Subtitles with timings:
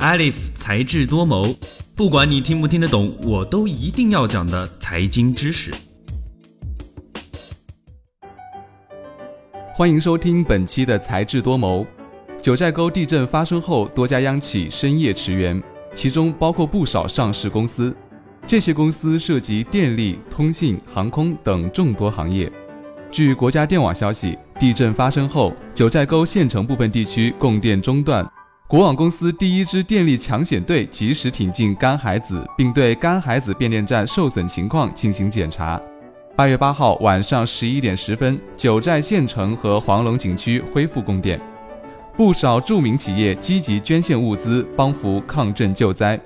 [0.00, 1.54] Alif 才智多谋，
[1.94, 5.70] 不管你听不听得懂，我都一定要讲的财经知识。
[9.74, 11.86] 欢迎收听本期的才智多谋。
[12.40, 15.62] 九寨沟地震发生后，多家央企深夜驰援，
[15.94, 17.94] 其中包括不少上市公司。
[18.46, 22.50] 这些公司涉及电力、通信、航空等众多行业。
[23.12, 28.26] 据国家电网消息，地震发生后，九寨沟县城部分地区供电中断。
[28.70, 35.80] 国网公司第一支电力抢险队及时挺进甘海子，并对甘海子变电站受损情况进行检查。
[36.36, 41.36] 八月八号晚上十一点十分，九寨县城和黄龙景区恢复供电。
[42.16, 46.16] 不少著名企业积极捐献物资，帮扶抗震救灾。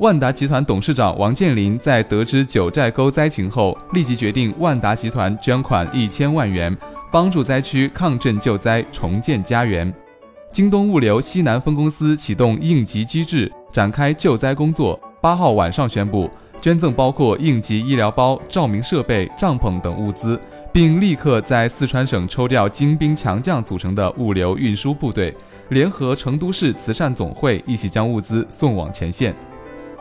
[0.00, 6.76] 万达集团董事长王健林在得知九寨沟灾情后，立即决定万达集团捐款一千万元，
[7.10, 9.90] 帮助灾区抗震救灾、重建家园。
[10.54, 14.96] 京东物流西南分公司启动应急机制，展开救灾工作。
[15.20, 16.30] 八号晚上宣布
[16.60, 20.40] 捐赠包括应急医疗包、照明设备、帐篷等物资，
[20.72, 25.34] 并立刻在四川省抽调精兵强将组成的物流运输部队，
[25.70, 29.34] 联合成都市慈善总会一起将物资送往前线。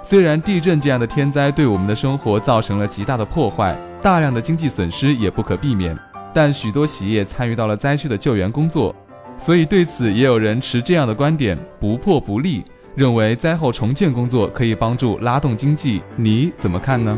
[0.04, 5.98] 虽然地震这样的天灾对我们的生活造成了极大的破坏，大量的经济损失也不可避免，
[6.32, 8.95] 但许多企业参与到了灾区的救援工作。
[9.38, 12.64] 所以，对此也有人持这样的观点：不破不立，
[12.95, 16.02] 认为灾后重建工作可以帮助拉动经济。
[16.16, 17.17] 你怎么看呢？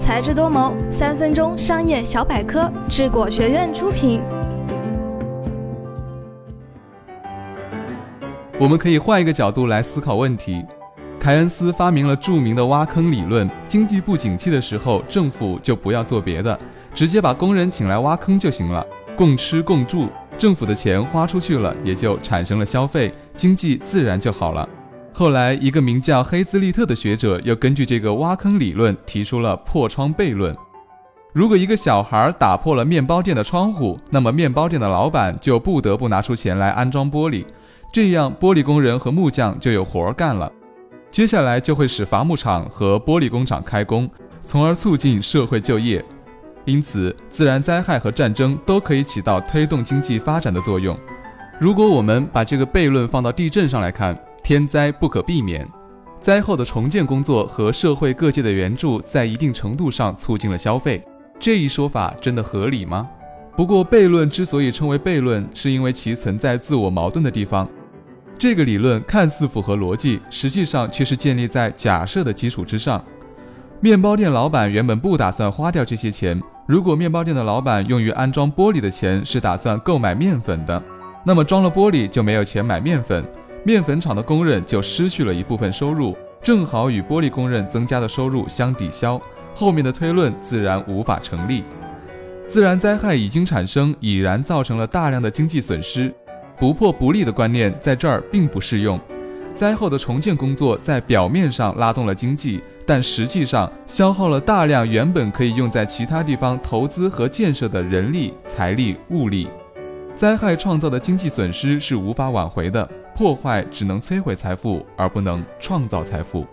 [0.00, 4.20] 才智多谋，三分钟商业小百科，智果学院出品。
[8.58, 10.64] 我们可以换一个角度来思考问题。
[11.20, 16.58] 凯恩斯发明了著名的挖坑理论：经济不景气的时候，政府就不要做别的。
[16.98, 18.84] 直接把工人请来挖坑就行了，
[19.16, 24.68] 共吃共住，政府的钱花出去了，也就产生了消费，经济自然就好了。
[25.12, 30.52] 后来，一个名叫黑兹利特的学者又根据这个挖坑理论提出了破窗悖论。
[31.32, 37.44] 如果一个小孩打破了面包店的窗户，那么面包店的老板就不得不拿出钱来安装玻璃，
[37.92, 40.50] 这样玻璃工人和木匠就有活干了。
[41.12, 44.10] 接下来就会使伐木厂和玻璃工厂开工，
[44.44, 46.04] 从而促进社会就业。
[46.68, 50.94] 因此，自然灾害和战争都可以起到推动经济发展的作用。
[51.58, 54.14] 如果我们把这个悖论放到地震上来看，
[54.44, 55.66] 天灾不可避免，
[56.20, 61.02] 灾后的重建工作和社会各界的援助在一定程度上促进了消费，
[61.40, 63.08] 这一说法真的合理吗？
[63.56, 67.66] 不过，悖论之所以称为悖论，是因为其存在自我矛盾的地方。
[68.38, 73.02] 这个理论看似符合逻辑，实际上却是建立在假设的基础之上。
[73.80, 76.38] 面包店老板原本不打算花掉这些钱。
[76.68, 80.82] 如果面包店的老板用于安装玻璃的钱是打算购买面粉的，
[81.24, 83.24] 那么装了玻璃就没有钱买面粉，
[83.64, 89.18] 面粉厂的工人就失去了一部分收入，正好与玻璃工人增加的收入相抵消，
[89.54, 91.64] 后面的推论自然无法成立。
[92.46, 96.14] 自然灾害已经产生，已然造成了大量的经济损失，
[96.58, 99.00] 不破不立的观念在这儿并不适用。
[99.54, 102.60] 灾后的重建工作在表面上拉动了经济。
[102.88, 109.46] 但实际上消耗了大量原本可以用在其他地方投资和建设的人力、财力、物力。
[110.14, 116.46] 灾害创造的经济损失是无法挽回的，破坏只能摧毁财富，而不能创造财富。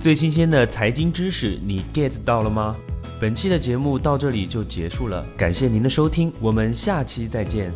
[0.00, 2.74] 最新鲜的财经知识，你 get 到了吗？
[3.20, 7.72] 本期的节目到这里就结束了，感谢您的收听，我们下期再见。